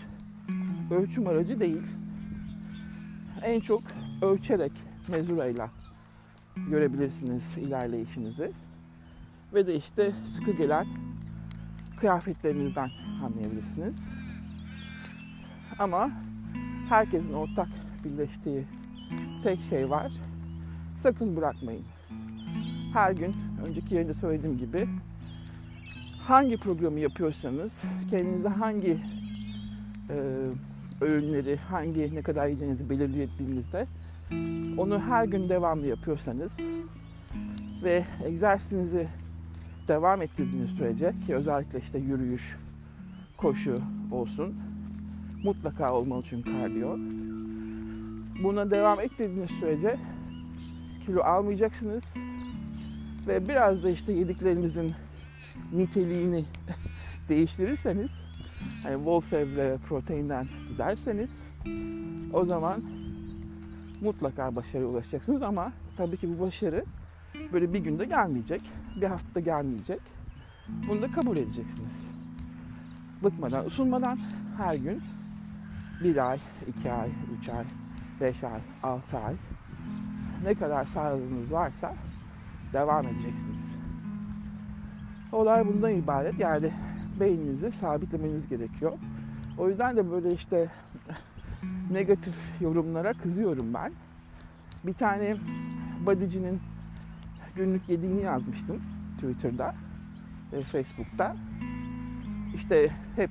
ölçüm 0.91 1.27
aracı 1.27 1.61
değil. 1.61 1.83
En 3.43 3.61
çok 3.61 3.83
ölçerek 4.23 4.73
mezurayla 5.09 5.71
görebilirsiniz 6.71 7.59
ilerleyişinizi. 7.59 8.53
Ve 9.55 9.67
de 9.67 9.75
işte 9.77 10.13
sıkı 10.25 10.53
gelen 10.53 10.87
kıyafetlerinizden 11.97 12.89
anlayabilirsiniz. 13.25 13.97
Ama 15.79 16.11
herkesin 16.89 17.33
ortak 17.33 17.69
birleştiği 18.05 18.67
tek 19.43 19.59
şey 19.61 19.91
var. 19.91 20.13
Sakın 20.97 21.37
bırakmayın. 21.37 21.85
Her 22.93 23.13
gün 23.13 23.35
önceki 23.67 23.95
yayında 23.95 24.15
söylediğim 24.15 24.59
gibi 24.59 24.89
hangi 26.19 26.57
programı 26.57 27.01
yapıyorsanız 27.01 27.83
kendinize 28.11 28.49
hangi 28.49 28.99
e, 30.11 30.17
öğünleri, 31.01 31.57
hangi 31.57 32.15
ne 32.15 32.23
kadar 32.23 32.47
yiyeceğinizi 32.47 32.91
belirlediğinizde 32.91 33.87
onu 34.79 35.01
her 35.01 35.25
gün 35.25 35.49
devamlı 35.49 35.87
yapıyorsanız 35.87 36.59
ve 37.83 38.05
egzersizinizi 38.25 39.09
devam 39.89 40.23
ettirdiğiniz 40.23 40.71
sürece 40.71 41.15
ki 41.27 41.35
özellikle 41.35 41.81
işte 41.81 41.99
yürüyüş, 41.99 42.57
koşu 43.37 43.75
olsun 44.11 44.55
mutlaka 45.45 45.95
olmalı 45.95 46.23
çünkü 46.29 46.53
kardiyo. 46.53 46.97
Buna 48.43 48.71
devam 48.71 49.01
ettirdiğiniz 49.01 49.51
sürece 49.51 49.97
kilo 51.07 51.21
almayacaksınız 51.21 52.17
ve 53.27 53.49
biraz 53.49 53.85
da 53.85 53.91
işte 53.91 54.13
yediklerinizin 54.13 54.93
niteliğini 55.73 56.45
değiştirirseniz 57.29 58.11
hani 58.83 59.05
bol 59.05 59.21
sebze, 59.21 59.79
proteinden 59.89 60.47
giderseniz 60.69 61.31
o 62.33 62.45
zaman 62.45 62.83
mutlaka 64.01 64.57
başarıya 64.57 64.89
ulaşacaksınız 64.89 65.43
ama 65.43 65.73
tabii 65.97 66.17
ki 66.17 66.39
bu 66.39 66.43
başarı 66.43 66.85
böyle 67.53 67.73
bir 67.73 67.79
günde 67.79 68.05
gelmeyecek, 68.05 68.63
bir 69.01 69.07
haftada 69.07 69.41
gelmeyecek. 69.41 70.01
Bunu 70.89 71.03
da 71.03 71.13
kabul 71.13 71.37
edeceksiniz. 71.37 72.03
Bıkmadan, 73.23 73.67
usunmadan 73.67 74.19
her 74.57 74.75
gün 74.75 75.03
bir 76.05 76.31
ay, 76.31 76.39
iki 76.69 76.93
ay, 76.93 77.11
üç 77.39 77.49
ay, 77.49 77.65
beş 78.23 78.45
ay, 78.45 78.61
altı 78.83 79.19
ay 79.19 79.35
ne 80.45 80.55
kadar 80.55 80.85
sağlığınız 80.85 81.53
varsa 81.53 81.95
devam 82.73 83.07
edeceksiniz. 83.07 83.73
Olay 85.33 85.67
bundan 85.67 85.95
ibaret. 85.95 86.39
Yani 86.39 86.73
beyninizi 87.21 87.73
sabitlemeniz 87.73 88.49
gerekiyor. 88.49 88.93
O 89.59 89.69
yüzden 89.69 89.97
de 89.97 90.11
böyle 90.11 90.35
işte 90.35 90.69
negatif 91.91 92.61
yorumlara 92.61 93.13
kızıyorum 93.13 93.75
ben. 93.75 93.93
Bir 94.85 94.93
tane 94.93 95.37
bodycinin 96.07 96.61
günlük 97.57 97.89
yediğini 97.89 98.23
yazmıştım 98.23 98.83
Twitter'da 99.15 99.75
ve 100.53 100.63
Facebook'ta. 100.63 101.35
İşte 102.55 102.89
hep 103.17 103.31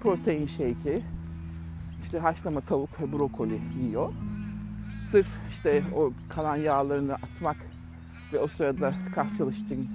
protein 0.00 0.46
shake'i, 0.46 1.02
işte 2.02 2.18
haşlama 2.18 2.60
tavuk 2.60 3.00
ve 3.00 3.12
brokoli 3.12 3.60
yiyor. 3.80 4.12
Sırf 5.04 5.38
işte 5.50 5.84
o 5.96 6.12
kalan 6.28 6.56
yağlarını 6.56 7.14
atmak 7.14 7.56
ve 8.32 8.38
o 8.38 8.46
sırada 8.46 8.94
kas 9.14 9.38
çalıştığın 9.38 9.88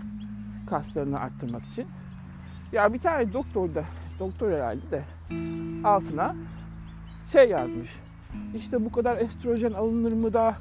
kaslarını 0.70 1.18
arttırmak 1.18 1.66
için. 1.66 1.88
Ya 2.72 2.94
bir 2.94 3.00
tane 3.00 3.34
doktor 3.34 3.76
da, 3.76 3.84
doktor 4.20 4.52
herhalde 4.52 4.92
de 4.92 5.04
altına 5.84 6.36
şey 7.28 7.50
yazmış. 7.50 7.90
İşte 8.56 8.86
bu 8.86 8.92
kadar 8.92 9.18
estrojen 9.18 9.72
alınır 9.72 10.14
mı 10.14 10.34
da 10.34 10.58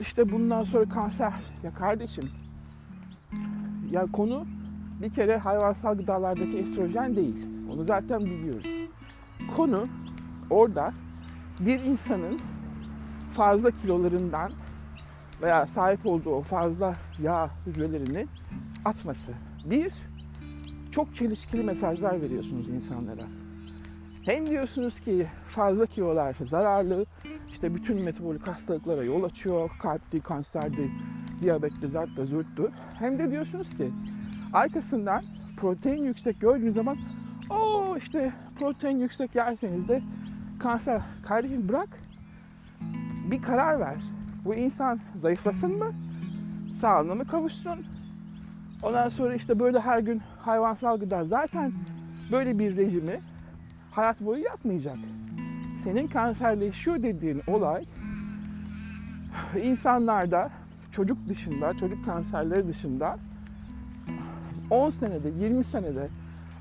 işte 0.00 0.32
bundan 0.32 0.64
sonra 0.64 0.88
kanser. 0.88 1.32
Ya 1.62 1.74
kardeşim 1.74 2.30
ya 3.90 4.06
konu 4.12 4.46
bir 5.02 5.10
kere 5.10 5.36
hayvansal 5.36 5.94
gıdalardaki 5.94 6.58
estrojen 6.58 7.14
değil. 7.14 7.46
Onu 7.72 7.84
zaten 7.84 8.20
biliyoruz. 8.20 8.66
Konu 9.56 9.86
orada 10.50 10.92
bir 11.60 11.80
insanın 11.80 12.40
fazla 13.30 13.70
kilolarından 13.70 14.50
veya 15.42 15.66
sahip 15.66 16.06
olduğu 16.06 16.40
fazla 16.40 16.94
yağ 17.22 17.50
hücrelerini 17.66 18.26
atması. 18.84 19.32
Bir, 19.64 19.94
çok 20.90 21.14
çelişkili 21.14 21.62
mesajlar 21.62 22.22
veriyorsunuz 22.22 22.68
insanlara. 22.68 23.26
Hem 24.24 24.46
diyorsunuz 24.46 25.00
ki 25.00 25.26
fazla 25.46 25.86
kilolar 25.86 26.36
zararlı, 26.40 27.06
işte 27.52 27.74
bütün 27.74 28.04
metabolik 28.04 28.48
hastalıklara 28.48 29.04
yol 29.04 29.24
açıyor, 29.24 29.70
kalpti, 29.82 30.20
kanserdi, 30.20 30.90
diyabetli, 31.42 31.88
zartlı, 31.88 32.26
zürttü. 32.26 32.70
Hem 32.98 33.18
de 33.18 33.30
diyorsunuz 33.30 33.76
ki 33.76 33.90
arkasından 34.52 35.24
protein 35.56 36.04
yüksek 36.04 36.40
gördüğünüz 36.40 36.74
zaman 36.74 36.96
o 37.50 37.96
işte 37.96 38.32
protein 38.60 38.98
yüksek 38.98 39.34
yerseniz 39.34 39.88
de 39.88 40.02
kanser. 40.58 41.02
Kardeşim 41.24 41.68
bırak 41.68 41.88
bir 43.30 43.42
karar 43.42 43.80
ver. 43.80 43.96
Bu 44.44 44.54
insan 44.54 45.00
zayıflasın 45.14 45.78
mı? 45.78 45.92
Sağlığına 46.70 47.14
mı 47.14 47.24
kavuşsun? 47.26 47.84
Ondan 48.82 49.08
sonra 49.08 49.34
işte 49.34 49.58
böyle 49.58 49.80
her 49.80 49.98
gün 49.98 50.22
hayvansal 50.40 51.00
gıda 51.00 51.24
zaten 51.24 51.72
böyle 52.32 52.58
bir 52.58 52.76
rejimi 52.76 53.20
hayat 53.90 54.20
boyu 54.20 54.44
yapmayacak. 54.44 54.98
Senin 55.76 56.06
kanserleşiyor 56.06 57.02
dediğin 57.02 57.42
olay 57.46 57.84
insanlarda 59.62 60.50
çocuk 60.92 61.28
dışında, 61.28 61.74
çocuk 61.74 62.04
kanserleri 62.04 62.68
dışında 62.68 63.18
10 64.70 64.90
senede, 64.90 65.28
20 65.28 65.64
senede, 65.64 66.08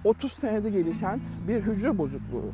30 0.04 0.32
senede 0.32 0.70
gelişen 0.70 1.20
bir 1.48 1.62
hücre 1.62 1.98
bozukluğu. 1.98 2.52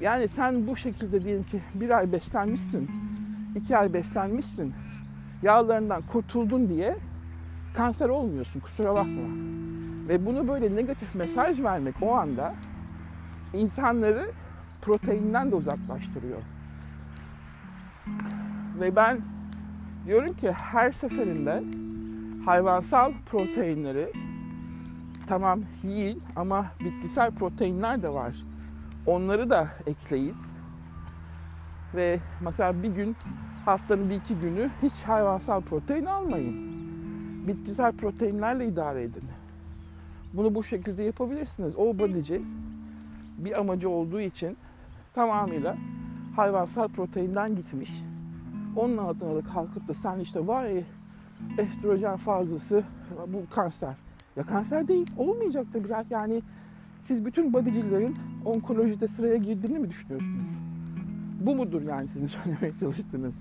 Yani 0.00 0.28
sen 0.28 0.66
bu 0.66 0.76
şekilde 0.76 1.24
diyelim 1.24 1.42
ki 1.42 1.60
bir 1.74 1.90
ay 1.90 2.12
beslenmişsin, 2.12 2.90
iki 3.56 3.76
ay 3.76 3.92
beslenmişsin, 3.92 4.74
yağlarından 5.42 6.02
kurtuldun 6.02 6.68
diye 6.68 6.96
kanser 7.74 8.08
olmuyorsun 8.08 8.60
kusura 8.60 8.94
bakma. 8.94 9.22
Ve 10.08 10.26
bunu 10.26 10.48
böyle 10.48 10.76
negatif 10.76 11.14
mesaj 11.14 11.62
vermek 11.62 11.94
o 12.02 12.14
anda 12.14 12.54
insanları 13.52 14.30
proteinden 14.82 15.50
de 15.50 15.54
uzaklaştırıyor. 15.54 16.42
Ve 18.80 18.96
ben 18.96 19.20
diyorum 20.06 20.34
ki 20.36 20.52
her 20.52 20.92
seferinde 20.92 21.64
hayvansal 22.44 23.12
proteinleri 23.26 24.12
tamam 25.26 25.60
yiyin 25.82 26.22
ama 26.36 26.66
bitkisel 26.80 27.30
proteinler 27.30 28.02
de 28.02 28.08
var. 28.08 28.34
Onları 29.06 29.50
da 29.50 29.68
ekleyin. 29.86 30.34
Ve 31.94 32.20
mesela 32.40 32.82
bir 32.82 32.88
gün 32.88 33.16
haftanın 33.64 34.10
bir 34.10 34.14
iki 34.14 34.34
günü 34.34 34.70
hiç 34.82 35.02
hayvansal 35.02 35.60
protein 35.60 36.04
almayın. 36.04 36.74
Bitkisel 37.48 37.92
proteinlerle 37.92 38.66
idare 38.66 39.02
edin. 39.02 39.24
Bunu 40.32 40.54
bu 40.54 40.64
şekilde 40.64 41.02
yapabilirsiniz. 41.02 41.76
O 41.76 41.98
bodyci 41.98 42.42
bir 43.38 43.60
amacı 43.60 43.88
olduğu 43.88 44.20
için 44.20 44.56
tamamıyla 45.12 45.76
hayvansal 46.36 46.88
proteinden 46.88 47.56
gitmiş. 47.56 47.90
Onun 48.76 48.96
altına 48.96 49.34
da 49.34 49.40
kalkıp 49.40 49.88
da 49.88 49.94
sen 49.94 50.18
işte 50.18 50.46
vay 50.46 50.84
estrojen 51.58 52.16
fazlası 52.16 52.84
bu 53.26 53.54
kanser. 53.54 53.94
Ya 54.36 54.42
kanser 54.42 54.88
değil 54.88 55.06
olmayacak 55.18 55.74
da 55.74 55.84
biraz 55.84 56.10
yani 56.10 56.42
siz 57.04 57.24
bütün 57.24 57.52
bodycilerin 57.52 58.16
onkolojide 58.44 59.08
sıraya 59.08 59.36
girdiğini 59.36 59.78
mi 59.78 59.90
düşünüyorsunuz? 59.90 60.48
Bu 61.40 61.56
mudur 61.56 61.82
yani 61.82 62.08
sizin 62.08 62.26
söylemeye 62.42 62.76
çalıştığınız? 62.80 63.34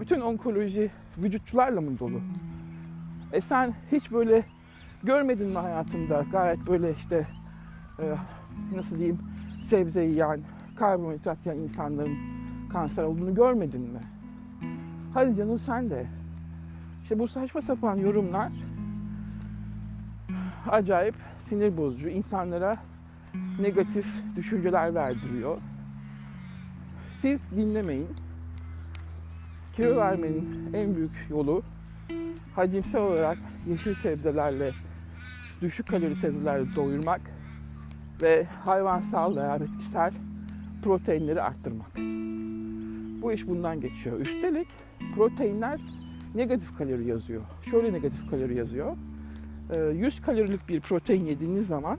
bütün 0.00 0.20
onkoloji 0.20 0.90
vücutçularla 1.18 1.80
mı 1.80 1.98
dolu? 1.98 2.20
E 3.32 3.40
sen 3.40 3.74
hiç 3.92 4.12
böyle 4.12 4.44
görmedin 5.02 5.46
mi 5.46 5.58
hayatında 5.58 6.24
gayet 6.32 6.66
böyle 6.66 6.92
işte 6.92 7.26
e, 7.98 8.14
nasıl 8.76 8.98
diyeyim 8.98 9.18
sebze 9.62 10.04
yiyen, 10.04 10.40
karbonhidrat 10.76 11.46
yiyen 11.46 11.58
insanların 11.58 12.16
kanser 12.72 13.02
olduğunu 13.02 13.34
görmedin 13.34 13.80
mi? 13.80 14.00
Hadi 15.14 15.34
canım 15.34 15.58
sen 15.58 15.88
de. 15.88 16.06
İşte 17.02 17.18
bu 17.18 17.28
saçma 17.28 17.60
sapan 17.60 17.96
yorumlar 17.96 18.52
acayip 20.70 21.14
sinir 21.38 21.76
bozucu. 21.76 22.08
insanlara 22.08 22.76
negatif 23.60 24.06
düşünceler 24.36 24.94
verdiriyor. 24.94 25.58
Siz 27.10 27.50
dinlemeyin. 27.56 28.08
Kilo 29.72 29.96
vermenin 29.96 30.70
en 30.74 30.96
büyük 30.96 31.26
yolu 31.30 31.62
hacimsel 32.56 33.02
olarak 33.02 33.38
yeşil 33.68 33.94
sebzelerle, 33.94 34.70
düşük 35.60 35.86
kalori 35.86 36.16
sebzelerle 36.16 36.74
doyurmak 36.76 37.20
ve 38.22 38.44
hayvansal 38.64 39.36
veya 39.36 39.60
bitkisel 39.60 40.12
proteinleri 40.82 41.42
arttırmak. 41.42 41.96
Bu 43.22 43.32
iş 43.32 43.46
bundan 43.48 43.80
geçiyor. 43.80 44.20
Üstelik 44.20 44.68
proteinler 45.14 45.80
negatif 46.34 46.78
kalori 46.78 47.06
yazıyor. 47.06 47.42
Şöyle 47.70 47.92
negatif 47.92 48.30
kalori 48.30 48.58
yazıyor. 48.58 48.96
100 49.72 50.20
kalorilik 50.20 50.68
bir 50.68 50.80
protein 50.80 51.24
yediğiniz 51.24 51.66
zaman 51.66 51.98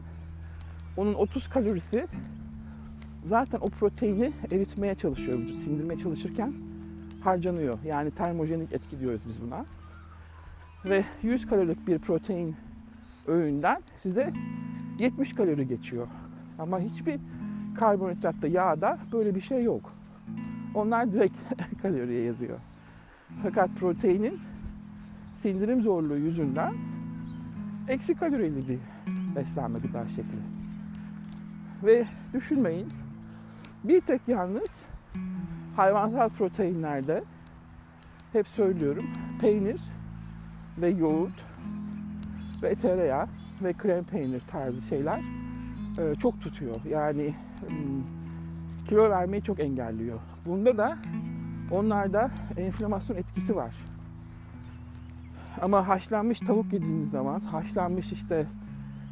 onun 0.98 1.14
30 1.14 1.50
kalorisi 1.50 2.08
zaten 3.24 3.60
o 3.60 3.68
proteini 3.68 4.32
eritmeye 4.52 4.96
çalışıyor 4.96 5.40
vücut, 5.40 5.56
sindirmeye 5.56 6.00
çalışırken 6.00 6.54
harcanıyor. 7.22 7.80
Yani 7.86 8.12
termojenik 8.12 8.74
etki 8.74 9.00
diyoruz 9.00 9.22
biz 9.28 9.42
buna. 9.42 9.66
Ve 10.86 11.06
100 11.24 11.48
kalorilik 11.48 11.88
bir 11.88 12.00
protein 12.00 12.56
öğünden 13.28 13.82
size 13.96 14.34
70 15.00 15.34
kalori 15.34 15.68
geçiyor. 15.68 16.08
Ama 16.60 16.80
hiçbir 16.80 17.20
karbonhidratta, 17.76 18.48
yağda 18.48 19.00
böyle 19.12 19.36
bir 19.36 19.42
şey 19.42 19.64
yok. 19.64 19.94
Onlar 20.76 21.14
direkt 21.14 21.38
kaloriye 21.82 22.22
yazıyor. 22.22 22.60
Fakat 23.44 23.70
proteinin 23.80 24.40
sindirim 25.34 25.82
zorluğu 25.82 26.18
yüzünden 26.18 26.74
eksi 27.88 28.16
kalorili 28.16 28.68
bir 28.70 28.80
beslenme 29.36 29.80
gıda 29.80 30.08
şekli. 30.08 30.38
Ve 31.84 32.06
düşünmeyin 32.34 32.88
bir 33.84 34.02
tek 34.02 34.28
yalnız 34.28 34.86
hayvansal 35.76 36.30
proteinlerde 36.30 37.24
hep 38.34 38.48
söylüyorum 38.48 39.06
peynir 39.42 39.82
ve 40.78 40.90
yoğurt 40.90 41.46
ve 42.64 42.76
tereyağı 42.76 43.28
ve 43.64 43.74
krem 43.74 44.04
peynir 44.04 44.40
tarzı 44.40 44.82
şeyler 44.82 45.22
e, 46.00 46.16
çok 46.16 46.42
tutuyor. 46.42 46.76
Yani 46.90 47.36
kilo 48.88 49.10
vermeyi 49.10 49.44
çok 49.44 49.60
engelliyor. 49.60 50.20
Bunda 50.46 50.78
da 50.78 50.98
onlarda 51.72 52.32
enflamasyon 52.58 53.18
etkisi 53.18 53.56
var. 53.56 53.76
Ama 55.62 55.88
haşlanmış 55.88 56.40
tavuk 56.40 56.74
yediğiniz 56.74 57.12
zaman, 57.12 57.40
haşlanmış 57.40 58.12
işte 58.12 58.48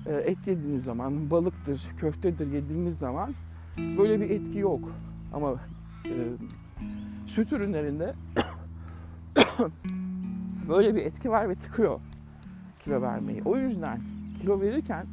e, 0.06 0.14
et 0.14 0.48
yediğiniz 0.48 0.84
zaman, 0.84 1.32
balıktır, 1.32 1.82
köftedir 1.98 2.52
yediğiniz 2.52 2.98
zaman 2.98 3.34
böyle 3.78 4.20
bir 4.20 4.30
etki 4.30 4.60
yok. 4.60 4.92
Ama 5.34 5.56
e, 6.06 6.14
süt 7.28 7.54
ürünlerinde 7.54 8.14
böyle 10.70 10.96
bir 10.96 11.06
etki 11.06 11.32
var 11.32 11.50
ve 11.50 11.56
tıkıyor 11.56 12.00
kilo 12.80 13.02
vermeyi. 13.02 13.42
O 13.46 13.58
yüzden 13.58 14.00
kilo 14.42 14.62
verirken 14.62 15.06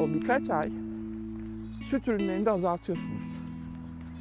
o 0.00 0.08
birkaç 0.08 0.50
ay 0.50 0.72
süt 1.84 2.08
ürünlerini 2.08 2.46
de 2.46 2.50
azaltıyorsunuz. 2.50 3.24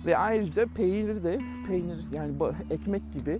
Ve 0.05 0.17
ayrıca 0.17 0.65
peynir 0.75 1.23
de 1.23 1.39
peynir 1.67 2.05
yani 2.13 2.33
ekmek 2.69 3.13
gibi 3.13 3.39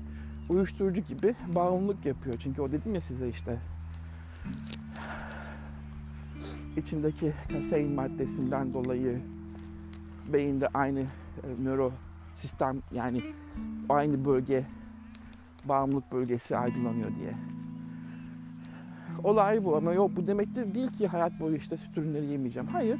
uyuşturucu 0.51 1.01
gibi 1.01 1.35
bağımlılık 1.55 2.05
yapıyor. 2.05 2.35
Çünkü 2.39 2.61
o 2.61 2.71
dedim 2.71 2.95
ya 2.95 3.01
size 3.01 3.29
işte 3.29 3.59
içindeki 6.77 7.33
kasein 7.53 7.91
maddesinden 7.91 8.73
dolayı 8.73 9.21
beyinde 10.33 10.67
aynı 10.73 10.99
e, 10.99 11.05
nöro 11.63 11.91
sistem 12.33 12.79
yani 12.91 13.23
aynı 13.89 14.25
bölge 14.25 14.65
bağımlılık 15.65 16.11
bölgesi 16.11 16.57
aydınlanıyor 16.57 17.15
diye. 17.15 17.33
Olay 19.23 19.65
bu 19.65 19.77
ama 19.77 19.93
yok 19.93 20.11
bu 20.15 20.27
demek 20.27 20.55
de 20.55 20.75
değil 20.75 20.91
ki 20.91 21.07
hayat 21.07 21.39
boyu 21.39 21.55
işte 21.55 21.77
süt 21.77 21.97
ürünleri 21.97 22.25
yemeyeceğim. 22.25 22.67
Hayır. 22.67 22.99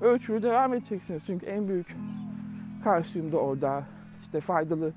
Ölçülü 0.00 0.42
devam 0.42 0.74
edeceksiniz. 0.74 1.22
Çünkü 1.26 1.46
en 1.46 1.68
büyük 1.68 1.96
kalsiyum 2.84 3.32
da 3.32 3.36
orada. 3.36 3.84
işte 4.22 4.40
faydalı 4.40 4.92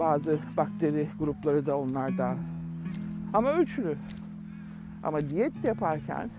bazı 0.00 0.38
bakteri 0.56 1.08
grupları 1.18 1.66
da 1.66 1.78
onlarda. 1.78 2.36
Ama 3.32 3.52
ölçülü. 3.52 3.96
Ama 5.02 5.30
diyet 5.30 5.64
yaparken 5.64 6.30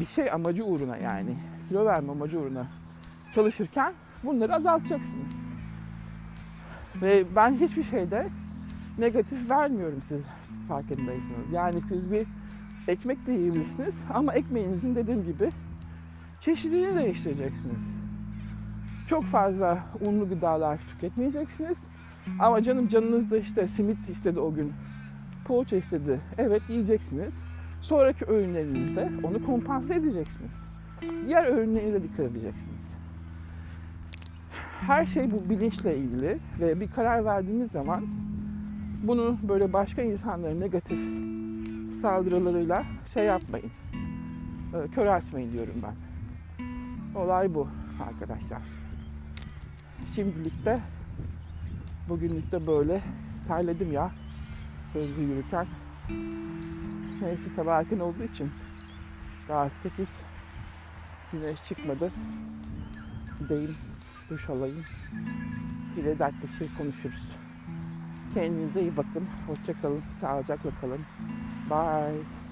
bir 0.00 0.04
şey 0.04 0.30
amacı 0.32 0.64
uğruna 0.64 0.96
yani 0.96 1.36
kilo 1.68 1.86
verme 1.86 2.12
amacı 2.12 2.40
uğruna 2.40 2.66
çalışırken 3.34 3.92
bunları 4.24 4.54
azaltacaksınız. 4.54 5.40
Ve 7.02 7.24
ben 7.36 7.54
hiçbir 7.54 7.82
şeyde 7.82 8.28
negatif 8.98 9.50
vermiyorum 9.50 10.00
siz 10.00 10.22
farkındaysanız. 10.68 11.52
Yani 11.52 11.82
siz 11.82 12.10
bir 12.10 12.26
ekmek 12.88 13.26
de 13.26 13.32
yiyebilirsiniz 13.32 14.04
ama 14.14 14.34
ekmeğinizin 14.34 14.94
dediğim 14.94 15.24
gibi 15.24 15.48
çeşidini 16.40 16.94
değiştireceksiniz. 16.94 17.92
Çok 19.06 19.24
fazla 19.24 19.78
unlu 20.06 20.28
gıdalar 20.28 20.78
tüketmeyeceksiniz. 20.78 21.86
Ama 22.38 22.62
canım 22.62 22.88
canınız 22.88 23.30
da 23.30 23.38
işte 23.38 23.68
simit 23.68 24.08
istedi 24.08 24.40
o 24.40 24.54
gün. 24.54 24.72
Poğaça 25.44 25.76
istedi. 25.76 26.20
Evet 26.38 26.62
yiyeceksiniz. 26.68 27.44
Sonraki 27.80 28.24
öğünlerinizde 28.24 29.12
onu 29.22 29.46
kompanse 29.46 29.94
edeceksiniz. 29.94 30.60
Diğer 31.24 31.44
öğünlerinize 31.44 32.02
dikkat 32.02 32.26
edeceksiniz. 32.26 32.94
Her 34.80 35.06
şey 35.06 35.30
bu 35.30 35.50
bilinçle 35.50 35.96
ilgili 35.96 36.38
ve 36.60 36.80
bir 36.80 36.90
karar 36.90 37.24
verdiğiniz 37.24 37.70
zaman 37.70 38.06
bunu 39.02 39.38
böyle 39.42 39.72
başka 39.72 40.02
insanların 40.02 40.60
negatif 40.60 41.08
saldırılarıyla 41.94 42.84
şey 43.14 43.24
yapmayın. 43.24 43.70
E, 44.74 44.88
köreltmeyin 44.88 45.52
diyorum 45.52 45.82
ben. 45.82 45.94
Olay 47.20 47.54
bu 47.54 47.68
arkadaşlar. 48.08 48.62
Şimdilik 50.14 50.64
de 50.64 50.78
bugünlük 52.08 52.52
de 52.52 52.66
böyle 52.66 53.02
terledim 53.48 53.92
ya 53.92 54.10
hızlı 54.92 55.22
yürürken. 55.22 55.66
Neyse 57.22 57.48
sabah 57.48 57.78
erken 57.78 57.98
olduğu 57.98 58.22
için 58.22 58.50
daha 59.48 59.70
8 59.70 60.20
güneş 61.32 61.64
çıkmadı. 61.64 62.12
Gideyim 63.40 63.76
duş 64.30 64.50
alayım. 64.50 64.84
De 65.96 66.18
dertleşir 66.18 66.76
konuşuruz. 66.78 67.32
Kendinize 68.34 68.80
iyi 68.80 68.96
bakın. 68.96 69.28
Hoşçakalın. 69.46 70.02
Sağlıcakla 70.08 70.70
kalın. 70.80 71.00
Bye. 71.70 72.43